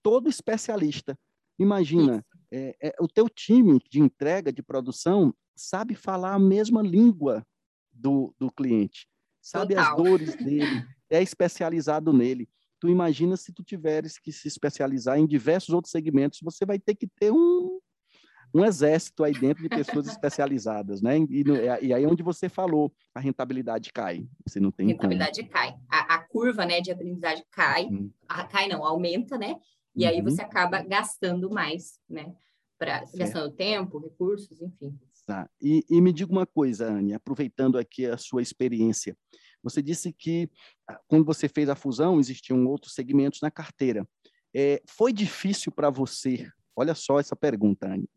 [0.01, 1.17] todo especialista.
[1.57, 7.45] Imagina, é, é, o teu time de entrega, de produção, sabe falar a mesma língua
[7.91, 9.07] do, do cliente,
[9.41, 9.91] sabe Total.
[9.91, 12.47] as dores dele, é especializado nele.
[12.79, 16.95] Tu imagina se tu tiveres que se especializar em diversos outros segmentos, você vai ter
[16.95, 17.79] que ter um,
[18.53, 21.17] um exército aí dentro de pessoas especializadas, né?
[21.17, 21.43] E,
[21.81, 24.25] e, aí onde você falou, a rentabilidade cai.
[24.45, 25.51] Você não tem a rentabilidade como.
[25.51, 25.77] cai.
[25.89, 27.85] A, a, curva, né, de aprendizagem cai.
[27.85, 28.09] Hum.
[28.27, 29.59] A, cai não, aumenta, né?
[29.95, 30.09] E uhum.
[30.09, 32.33] aí você acaba gastando mais, né?
[32.77, 34.97] Pra, gastando tempo, recursos, enfim.
[35.29, 35.47] Tá.
[35.61, 39.15] E, e, me diga uma coisa, Anne, aproveitando aqui a sua experiência.
[39.61, 40.49] Você disse que
[40.87, 44.09] ah, quando você fez a fusão, existiam outros segmentos na carteira.
[44.55, 48.09] É, foi difícil para você, olha só essa pergunta, Anne.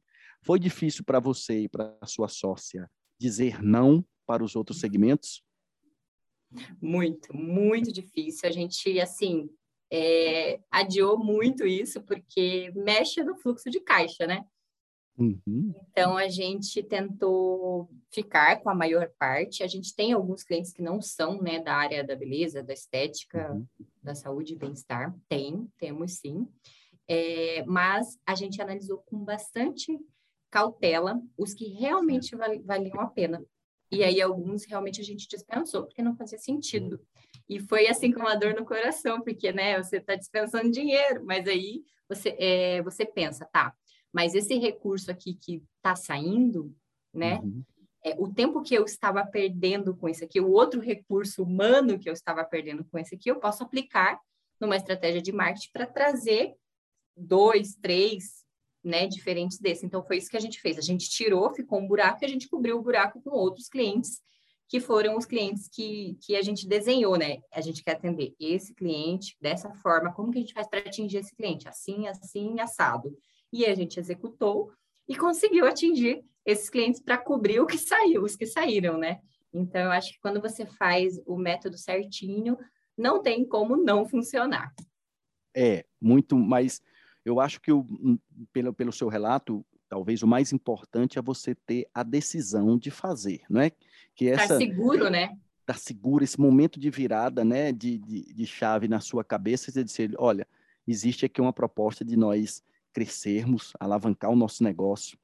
[0.42, 5.44] Foi difícil para você e para a sua sócia dizer não para os outros segmentos?
[6.80, 8.48] Muito, muito difícil.
[8.48, 9.50] A gente, assim,
[9.92, 14.46] é, adiou muito isso, porque mexe no fluxo de caixa, né?
[15.18, 15.74] Uhum.
[15.90, 19.62] Então, a gente tentou ficar com a maior parte.
[19.62, 23.52] A gente tem alguns clientes que não são né, da área da beleza, da estética,
[23.52, 23.66] uhum.
[24.02, 25.14] da saúde e bem-estar.
[25.28, 26.48] Tem, temos sim.
[27.08, 29.98] É, mas a gente analisou com bastante
[30.50, 33.44] cautela os que realmente valiam a pena.
[33.90, 36.98] E aí, alguns realmente a gente dispensou, porque não fazia sentido.
[37.48, 41.46] E foi assim com uma dor no coração, porque né, você está dispensando dinheiro, mas
[41.46, 43.74] aí você, é, você pensa, tá,
[44.12, 46.74] mas esse recurso aqui que está saindo,
[47.12, 47.40] né?
[47.40, 47.64] Uhum.
[48.04, 52.08] É, o tempo que eu estava perdendo com esse aqui, o outro recurso humano que
[52.08, 54.20] eu estava perdendo com esse aqui, eu posso aplicar
[54.60, 56.54] numa estratégia de marketing para trazer
[57.16, 58.44] dois, três,
[58.82, 59.86] né, diferentes desse.
[59.86, 60.78] Então foi isso que a gente fez.
[60.78, 64.20] A gente tirou, ficou um buraco e a gente cobriu o buraco com outros clientes
[64.68, 67.42] que foram os clientes que, que a gente desenhou, né?
[67.52, 70.12] A gente quer atender esse cliente dessa forma.
[70.12, 71.68] Como que a gente faz para atingir esse cliente?
[71.68, 73.14] Assim, assim, assado
[73.52, 74.72] e a gente executou
[75.08, 79.20] e conseguiu atingir esses clientes para cobrir o que saiu, os que saíram, né?
[79.52, 82.56] Então, eu acho que quando você faz o método certinho,
[82.96, 84.72] não tem como não funcionar.
[85.54, 86.80] É, muito, mas
[87.24, 87.86] eu acho que, o,
[88.52, 93.42] pelo, pelo seu relato, talvez o mais importante é você ter a decisão de fazer,
[93.48, 93.70] não é?
[94.14, 95.36] Que essa, Estar seguro, né?
[95.60, 99.84] Estar seguro, esse momento de virada, né, de, de, de chave na sua cabeça, e
[99.84, 100.46] dizer, olha,
[100.88, 105.18] existe aqui uma proposta de nós crescermos, alavancar o nosso negócio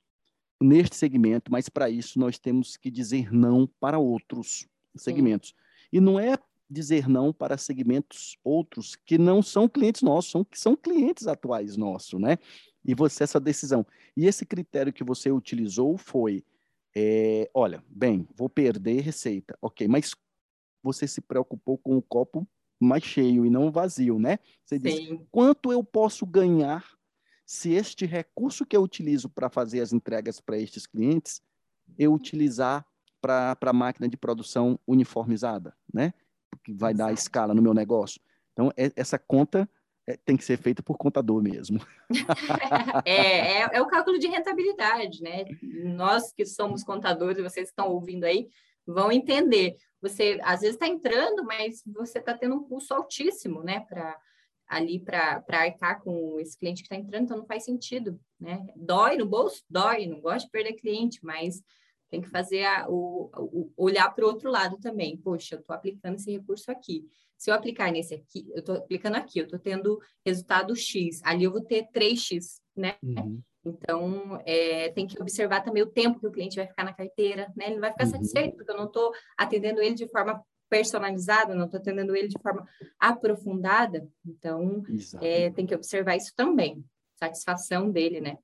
[0.61, 5.51] neste segmento, mas para isso nós temos que dizer não para outros segmentos.
[5.51, 5.55] Sim.
[5.93, 6.37] E não é
[6.69, 11.77] dizer não para segmentos outros que não são clientes nossos, são que são clientes atuais
[11.77, 12.39] nossos, né?
[12.85, 13.87] E você essa decisão.
[14.17, 16.45] E esse critério que você utilizou foi,
[16.95, 20.15] é, olha, bem, vou perder receita, ok, mas
[20.83, 22.47] você se preocupou com o copo
[22.81, 24.39] mais cheio e não vazio, né?
[24.65, 24.83] Você Sim.
[24.83, 26.98] disse, quanto eu posso ganhar
[27.49, 31.41] se este recurso que eu utilizo para fazer as entregas para estes clientes,
[31.99, 32.85] eu utilizar
[33.23, 36.13] para a máquina de produção uniformizada, né?
[36.63, 37.09] Que vai Exato.
[37.09, 38.21] dar escala no meu negócio.
[38.53, 39.67] Então, é, essa conta
[40.07, 41.81] é, tem que ser feita por contador mesmo.
[43.07, 45.47] é, é, é, o cálculo de rentabilidade, né?
[45.85, 48.47] Nós que somos contadores, vocês que estão ouvindo aí,
[48.87, 49.75] vão entender.
[50.03, 53.81] Você às vezes está entrando, mas você está tendo um custo altíssimo, né?
[53.89, 54.19] Para
[54.69, 58.67] ali para arcar com esse cliente que está entrando, então não faz sentido, né?
[58.77, 59.65] Dói no bolso?
[59.69, 61.63] Dói, não gosto de perder cliente, mas
[62.11, 65.17] tem que fazer a, o, o, olhar para o outro lado também.
[65.17, 67.07] Poxa, eu estou aplicando esse recurso aqui.
[67.37, 71.45] Se eu aplicar nesse aqui, eu estou aplicando aqui, eu estou tendo resultado X, ali
[71.45, 72.97] eu vou ter 3X, né?
[73.03, 73.41] Uhum.
[73.65, 77.53] Então, é, tem que observar também o tempo que o cliente vai ficar na carteira,
[77.57, 77.71] né?
[77.71, 78.11] Ele vai ficar uhum.
[78.11, 82.39] satisfeito, porque eu não estou atendendo ele de forma personalizada, não estou atendendo ele de
[82.41, 82.67] forma
[82.99, 84.09] aprofundada.
[84.25, 84.83] Então,
[85.21, 86.85] é, tem que observar isso também,
[87.17, 88.39] satisfação dele, né?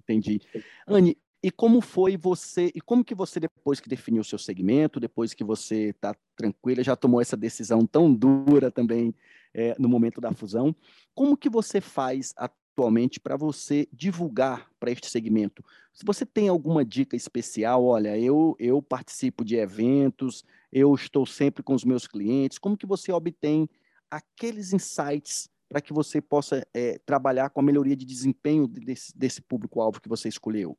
[0.00, 0.40] Entendi.
[0.86, 4.98] Anne, e como foi você, e como que você, depois que definiu o seu segmento,
[4.98, 9.14] depois que você está tranquila, já tomou essa decisão tão dura também
[9.54, 10.74] é, no momento da fusão,
[11.14, 12.34] como que você faz
[12.76, 15.64] atualmente para você divulgar para este segmento?
[15.94, 21.62] Se você tem alguma dica especial, olha, eu, eu participo de eventos, eu estou sempre
[21.62, 23.66] com os meus clientes, como que você obtém
[24.10, 29.40] aqueles insights para que você possa é, trabalhar com a melhoria de desempenho desse, desse
[29.40, 30.76] público-alvo que você escolheu?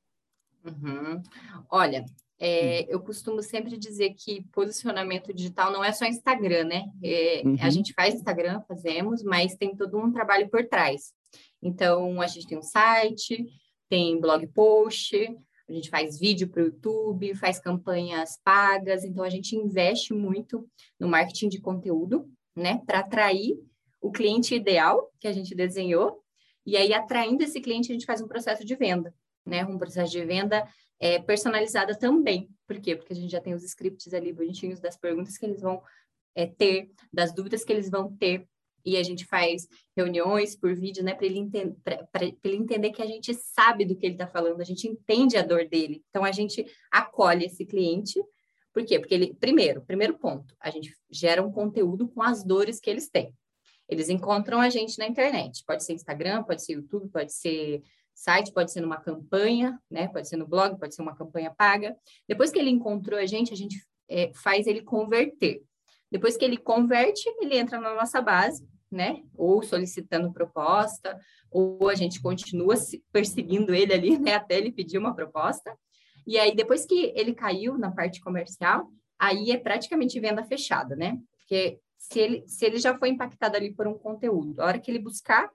[0.64, 1.22] Uhum.
[1.70, 2.06] Olha,
[2.40, 6.86] é, eu costumo sempre dizer que posicionamento digital não é só Instagram, né?
[7.04, 7.58] É, uhum.
[7.60, 11.14] A gente faz Instagram, fazemos, mas tem todo um trabalho por trás.
[11.62, 13.46] Então, a gente tem um site,
[13.90, 15.16] tem blog post,
[15.68, 20.70] a gente faz vídeo para o YouTube, faz campanhas pagas, então a gente investe muito
[21.00, 22.82] no marketing de conteúdo, né?
[22.86, 23.58] Para atrair
[24.02, 26.24] o cliente ideal que a gente desenhou,
[26.66, 29.14] e aí, atraindo esse cliente, a gente faz um processo de venda
[29.48, 29.66] né?
[29.66, 30.68] Um processo de venda
[31.00, 32.50] é, personalizada também.
[32.68, 32.96] Por quê?
[32.96, 35.82] Porque a gente já tem os scripts ali bonitinhos das perguntas que eles vão
[36.36, 38.48] é, ter, das dúvidas que eles vão ter.
[38.86, 41.76] E a gente faz reuniões por vídeo, né, para ele, enten
[42.44, 45.42] ele entender que a gente sabe do que ele está falando, a gente entende a
[45.42, 46.04] dor dele.
[46.10, 48.22] Então, a gente acolhe esse cliente.
[48.74, 49.00] Por quê?
[49.00, 53.10] Porque ele, primeiro, primeiro ponto, a gente gera um conteúdo com as dores que eles
[53.10, 53.34] têm.
[53.90, 55.64] Eles encontram a gente na internet.
[55.66, 57.82] Pode ser Instagram, pode ser YouTube, pode ser
[58.14, 60.08] site, pode ser numa campanha, né?
[60.08, 61.96] Pode ser no blog, pode ser uma campanha paga.
[62.28, 63.78] Depois que ele encontrou a gente, a gente
[64.10, 65.64] é, faz ele converter.
[66.12, 69.24] Depois que ele converte, ele entra na nossa base, né?
[69.36, 71.20] Ou solicitando proposta,
[71.52, 72.76] ou a gente continua
[73.12, 74.36] perseguindo ele ali, né?
[74.36, 75.78] Até ele pedir uma proposta.
[76.26, 78.90] E aí, depois que ele caiu na parte comercial,
[79.20, 81.18] aí é praticamente venda fechada, né?
[81.38, 84.92] Porque se ele, se ele já foi impactado ali por um conteúdo, a hora que
[84.92, 85.50] ele buscar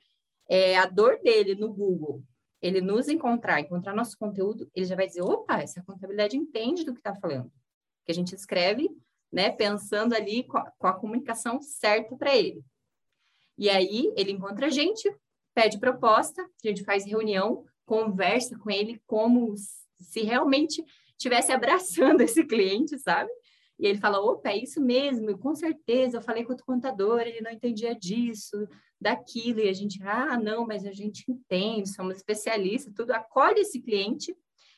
[0.48, 2.22] é, a dor dele no Google
[2.62, 6.92] ele nos encontrar, encontrar nosso conteúdo, ele já vai dizer, opa, essa contabilidade entende do
[6.94, 7.50] que está falando.
[8.04, 8.88] Que a gente escreve,
[9.32, 12.62] né, pensando ali com a, com a comunicação certa para ele.
[13.56, 15.10] E aí, ele encontra a gente,
[15.54, 22.44] pede proposta, a gente faz reunião, conversa com ele como se realmente estivesse abraçando esse
[22.44, 23.30] cliente, sabe?
[23.78, 27.40] E ele fala: opa, é isso mesmo, com certeza, eu falei com o contador, ele
[27.40, 28.68] não entendia disso,
[29.00, 33.80] daquilo, e a gente, ah, não, mas a gente entende, somos especialistas, tudo, acolhe esse
[33.80, 34.36] cliente,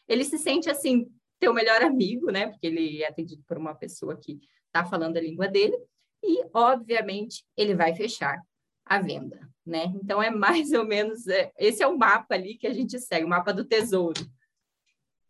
[0.08, 1.06] ele se sente assim,
[1.44, 2.48] teu melhor amigo, né?
[2.48, 5.76] Porque ele é atendido por uma pessoa que está falando a língua dele,
[6.22, 8.40] e, obviamente, ele vai fechar
[8.86, 9.92] a venda, né?
[10.02, 13.26] Então, é mais ou menos, é, esse é o mapa ali que a gente segue,
[13.26, 14.20] o mapa do tesouro.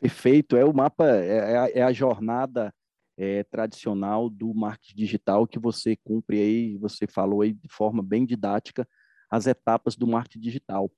[0.00, 2.72] Perfeito, é o mapa, é, a, é a jornada
[3.16, 8.24] é, tradicional do marketing digital que você cumpre aí, você falou aí de forma bem
[8.24, 8.86] didática,
[9.28, 10.90] as etapas do marketing digital.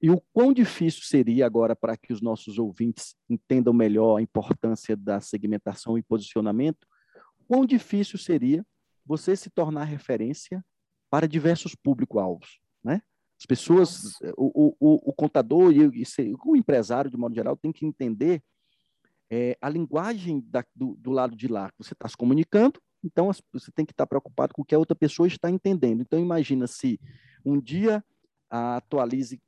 [0.00, 4.96] E o quão difícil seria agora para que os nossos ouvintes entendam melhor a importância
[4.96, 6.86] da segmentação e posicionamento,
[7.46, 8.64] quão difícil seria
[9.04, 10.64] você se tornar referência
[11.10, 13.00] para diversos público-alvos, né?
[13.40, 17.86] As pessoas, o, o, o contador e, e o empresário, de modo geral, tem que
[17.86, 18.42] entender
[19.30, 23.70] é, a linguagem da, do, do, lado de lá, você está se comunicando, então você
[23.70, 26.00] tem que estar preocupado com o que a outra pessoa está entendendo.
[26.00, 27.00] Então, imagina se
[27.44, 28.04] um dia
[28.50, 29.40] a Atualize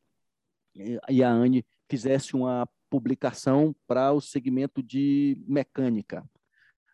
[0.75, 6.25] e a Anne fizesse uma publicação para o segmento de mecânica.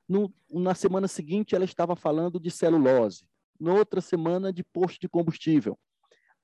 [0.09, 3.27] No, na semana seguinte, ela estava falando de celulose.
[3.59, 5.79] Na outra semana, de posto de combustível.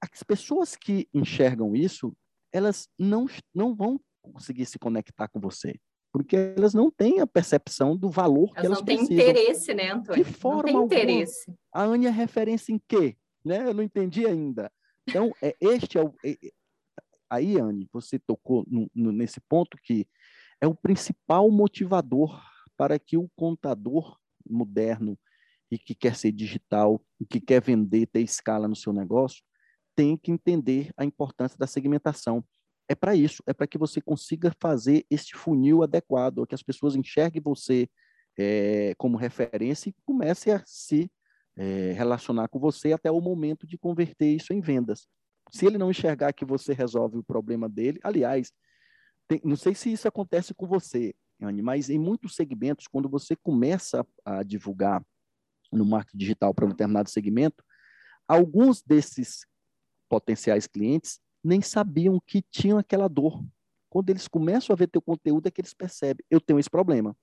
[0.01, 2.17] As pessoas que enxergam isso,
[2.53, 5.79] elas não, não vão conseguir se conectar com você
[6.13, 9.17] porque elas não têm a percepção do valor elas que elas precisam.
[9.17, 10.25] Não têm interesse, né, Antônio?
[10.25, 11.53] De forma não tem interesse.
[11.73, 13.17] A Ania é referência em quê?
[13.43, 13.67] Né?
[13.67, 14.71] Eu não entendi ainda.
[15.09, 16.15] Então, é, este é o...
[16.23, 16.37] É
[17.33, 20.07] aí, Anne, você tocou no, no, nesse ponto que
[20.61, 22.41] é o principal motivador
[22.77, 24.19] para que o contador
[24.49, 25.19] moderno
[25.71, 29.43] e que quer ser digital, e que quer vender, ter escala no seu negócio,
[29.97, 32.45] tem que entender a importância da segmentação
[32.89, 36.95] é para isso, é para que você consiga fazer este funil adequado, que as pessoas
[36.95, 37.89] enxerguem você
[38.39, 41.11] é, como referência e comecem a se
[41.57, 45.07] é, relacionar com você até o momento de converter isso em vendas.
[45.53, 48.53] Se ele não enxergar que você resolve o problema dele, aliás,
[49.29, 51.15] tem, não sei se isso acontece com você,
[51.63, 55.05] mas em muitos segmentos, quando você começa a divulgar
[55.71, 57.63] no marketing digital para um determinado segmento,
[58.27, 59.47] alguns desses
[60.09, 63.45] potenciais clientes nem sabiam que tinham aquela dor.
[63.91, 67.17] Quando eles começam a ver teu conteúdo, é que eles percebem, eu tenho esse problema.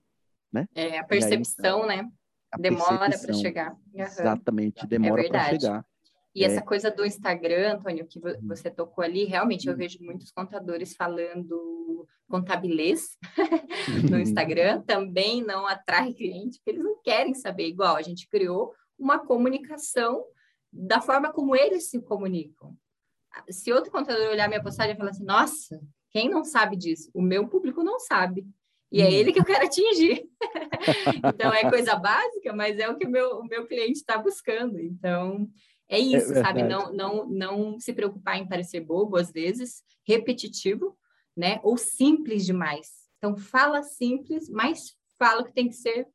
[0.51, 0.67] Né?
[0.75, 2.11] É, a percepção, aí, né?
[2.57, 3.77] Demora para chegar.
[3.93, 5.85] Exatamente, demora é para chegar.
[6.35, 6.47] E é.
[6.47, 8.47] essa coisa do Instagram, Antônio, que uhum.
[8.47, 9.79] você tocou ali, realmente eu uhum.
[9.79, 13.17] vejo muitos contadores falando contabilês
[14.09, 17.95] no Instagram, também não atrai cliente, porque eles não querem saber igual.
[17.95, 20.23] A gente criou uma comunicação
[20.71, 22.75] da forma como eles se comunicam.
[23.49, 27.09] Se outro contador olhar minha postagem e falar assim, nossa, quem não sabe disso?
[27.13, 28.45] O meu público não sabe.
[28.91, 29.11] E é hum.
[29.11, 30.27] ele que eu quero atingir.
[31.23, 34.79] então, é coisa básica, mas é o que o meu, o meu cliente está buscando.
[34.79, 35.47] Então,
[35.89, 36.63] é, é isso, é sabe?
[36.63, 40.97] Não, não, não se preocupar em parecer bobo, às vezes, repetitivo,
[41.35, 41.59] né?
[41.63, 42.87] Ou simples demais.
[43.17, 46.07] Então, fala simples, mas fala o que tem que ser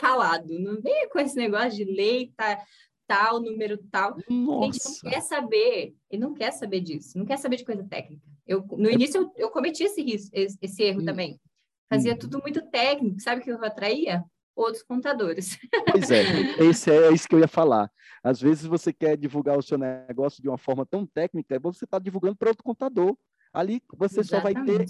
[0.00, 0.48] falado.
[0.58, 2.64] Não vem com esse negócio de lei, tá,
[3.06, 4.16] tal, número tal.
[4.28, 4.68] Nossa.
[4.68, 7.84] A gente não quer saber, ele não quer saber disso, não quer saber de coisa
[7.84, 8.22] técnica.
[8.46, 11.04] Eu, no início, eu, eu cometi esse, risco, esse, esse erro hum.
[11.04, 11.40] também.
[11.90, 12.18] Fazia hum.
[12.18, 13.20] tudo muito técnico.
[13.20, 14.24] Sabe o que eu atraía?
[14.58, 15.58] Outros contadores.
[15.90, 16.22] Pois é,
[16.60, 17.90] esse é isso que eu ia falar.
[18.22, 21.98] Às vezes você quer divulgar o seu negócio de uma forma tão técnica, você está
[21.98, 23.16] divulgando para outro contador.
[23.52, 24.58] Ali você Exatamente.
[24.58, 24.86] só vai ter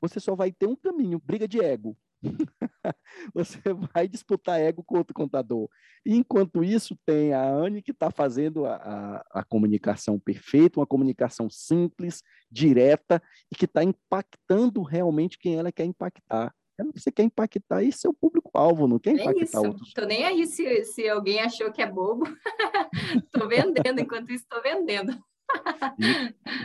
[0.00, 1.96] você só vai ter um caminho, briga de ego.
[3.34, 3.58] você
[3.94, 5.68] vai disputar ego com outro contador.
[6.04, 10.86] E enquanto isso, tem a Anne que está fazendo a, a, a, comunicação perfeita, uma
[10.86, 16.54] comunicação simples, direta, e que está impactando realmente quem ela quer impactar.
[16.94, 19.66] Você quer impactar esse seu público-alvo, não quer é impactar isso.
[19.66, 19.92] outros.
[19.92, 22.24] Tô nem aí se, se alguém achou que é bobo.
[23.24, 25.12] Estou vendendo, enquanto isso estou vendendo.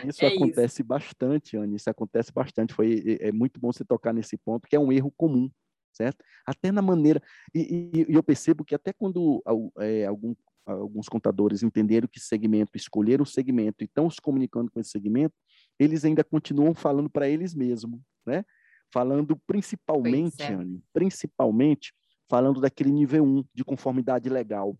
[0.06, 0.84] isso é acontece isso.
[0.84, 2.74] bastante, Anne, isso acontece bastante.
[2.74, 5.50] Foi, é, é, muito bom você tocar nesse ponto, que é um erro comum,
[5.92, 6.24] certo?
[6.46, 7.22] Até na maneira.
[7.54, 9.42] E, e, e eu percebo que até quando
[9.78, 10.34] é, algum,
[10.66, 15.34] alguns contadores entenderam que segmento, escolheram o segmento e estão se comunicando com esse segmento,
[15.78, 18.44] eles ainda continuam falando para eles mesmos, né?
[18.92, 20.52] Falando principalmente, é.
[20.52, 21.92] Anne, principalmente
[22.28, 24.78] falando daquele nível 1 de conformidade legal.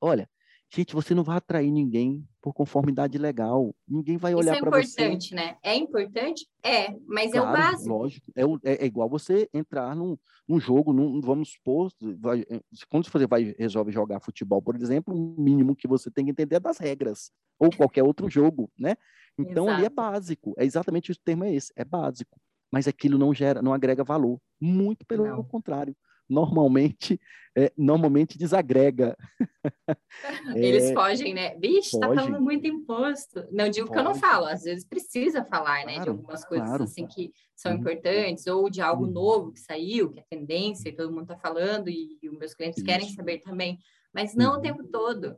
[0.00, 0.28] Olha,
[0.72, 3.74] gente, você não vai atrair ninguém por conformidade legal.
[3.88, 4.80] Ninguém vai olhar para você.
[4.80, 5.56] Isso é importante, né?
[5.64, 6.48] É importante?
[6.62, 7.88] É, mas claro, é o básico.
[7.88, 8.32] Lógico.
[8.36, 13.10] É, é, é, igual você entrar num, num jogo, num, vamos supor, vai, é, quando
[13.10, 16.60] você vai, resolve jogar futebol, por exemplo, o mínimo que você tem que entender é
[16.60, 18.96] das regras, ou qualquer outro jogo, né?
[19.36, 19.76] Então, Exato.
[19.76, 20.54] ali é básico.
[20.56, 22.40] É exatamente o termo é esse, é básico
[22.76, 24.38] mas aquilo não gera, não agrega valor.
[24.60, 25.42] Muito pelo não.
[25.42, 25.96] contrário.
[26.28, 27.18] Normalmente,
[27.56, 29.16] é, normalmente desagrega.
[30.54, 31.56] Eles é, fogem, né?
[31.58, 33.46] Vixe, tá falando muito imposto.
[33.50, 36.04] Não digo que eu não falo, às vezes precisa falar, claro, né?
[36.04, 36.84] De algumas coisas claro.
[36.84, 37.78] assim que são uhum.
[37.78, 39.10] importantes, ou de algo uhum.
[39.10, 42.52] novo que saiu, que é tendência, e todo mundo tá falando, e, e os meus
[42.52, 42.86] clientes Isso.
[42.86, 43.78] querem saber também.
[44.12, 44.58] Mas não uhum.
[44.58, 45.34] o tempo todo.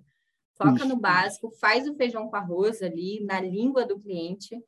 [0.56, 0.88] Foca Isso.
[0.88, 4.60] no básico, faz o feijão com arroz ali, na língua do cliente,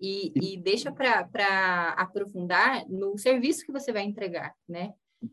[0.00, 4.92] e, e deixa para aprofundar no serviço que você vai entregar, né?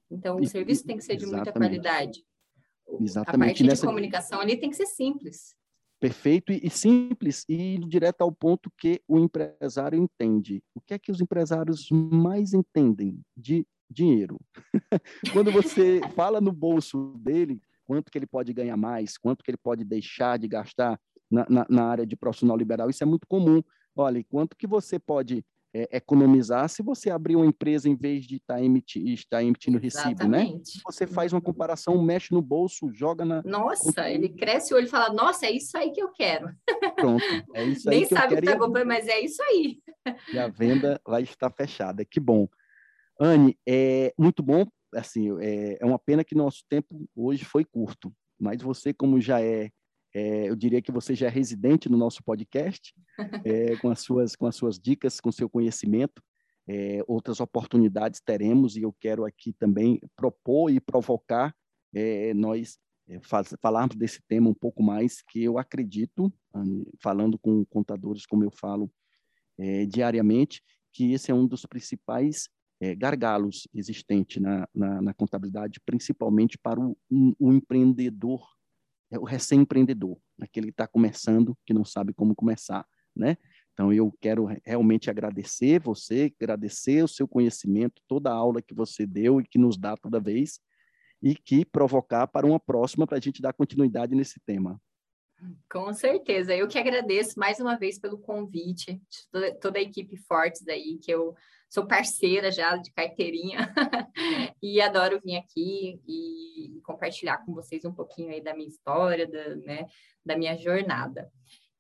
[0.10, 2.24] Então, o serviço tem que ser de muita qualidade.
[3.00, 3.44] Exatamente.
[3.44, 3.82] A parte Nessa...
[3.82, 5.56] de comunicação ali tem que ser simples.
[6.00, 10.62] Perfeito e, simples e direto ao ponto que o empresário entende.
[10.74, 14.40] O que é que os empresários mais entendem de dinheiro?
[15.34, 19.58] Quando você fala no bolso dele, quanto que ele pode ganhar mais, quanto que ele
[19.58, 21.00] pode deixar de gastar
[21.32, 23.64] na, na, na área de profissional liberal, isso é muito comum
[23.96, 25.44] olha, quanto que você pode
[25.76, 29.78] é, economizar se você abrir uma empresa em vez de estar, tá emiti estar emitindo
[29.84, 30.16] Exatamente.
[30.16, 30.62] recibo, né?
[30.86, 33.44] Você faz uma comparação, mexe no bolso, joga na...
[33.44, 36.50] Nossa, ele cresce o olho e fala, nossa, é isso aí que eu quero.
[36.96, 39.80] Pronto, é isso aí Nem que sabe o que está comprando, mas é isso aí.
[40.32, 42.48] E a venda vai estar fechada, que bom.
[43.20, 48.14] Anne, é muito bom, assim, é, é uma pena que nosso tempo hoje foi curto,
[48.40, 49.70] mas você, como já é
[50.16, 52.96] é, eu diria que você já é residente no nosso podcast,
[53.44, 56.24] é, com, as suas, com as suas dicas, com seu conhecimento.
[56.66, 61.54] É, outras oportunidades teremos, e eu quero aqui também propor e provocar
[61.94, 66.34] é, nós é, faz, falarmos desse tema um pouco mais, que eu acredito,
[67.02, 68.90] falando com contadores, como eu falo
[69.58, 70.62] é, diariamente,
[70.94, 72.48] que esse é um dos principais
[72.98, 78.46] gargalos existentes na, na, na, contabilidade, principalmente para o, um, o empreendedor
[79.12, 82.86] é o recém-empreendedor, aquele que está começando, que não sabe como começar,
[83.16, 83.38] né?
[83.74, 89.06] Então, eu quero realmente agradecer você, agradecer o seu conhecimento, toda a aula que você
[89.06, 90.60] deu e que nos dá toda vez,
[91.22, 94.80] e que provocar para uma próxima para a gente dar continuidade nesse tema.
[95.72, 96.56] Com certeza.
[96.56, 99.02] Eu que agradeço mais uma vez pelo convite,
[99.62, 101.36] toda, a equipe Fortes aí, que eu
[101.70, 103.74] sou parceira já de carteirinha
[104.62, 109.56] e adoro vir aqui e compartilhar com vocês um pouquinho aí da minha história, da,
[109.58, 109.86] né,
[110.26, 111.30] da minha jornada.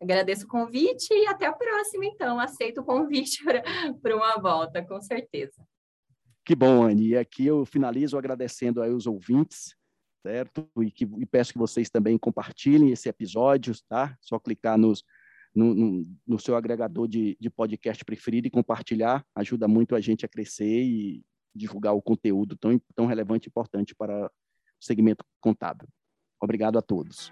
[0.02, 2.40] Agradeço o convite e até a próxima, então.
[2.40, 3.44] Aceito o convite
[4.02, 5.66] para uma volta, com certeza.
[6.44, 7.08] Que bom, Anne.
[7.08, 9.76] E aqui eu finalizo agradecendo aí os ouvintes,
[10.26, 10.68] certo?
[10.82, 14.18] E, que, e peço que vocês também compartilhem esse episódio, tá?
[14.20, 15.04] Só clicar nos,
[15.54, 19.24] no, no, no, seu agregador de, de podcast preferido e compartilhar.
[19.36, 21.24] Ajuda muito a gente a crescer e
[21.54, 24.32] divulgar o conteúdo tão, tão relevante e importante para o
[24.80, 25.88] segmento contábil.
[26.42, 27.32] Obrigado a todos.